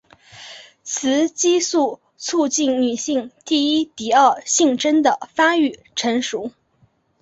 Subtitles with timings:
[0.83, 6.49] 雌激素促进女性第一第二性征的发育成熟。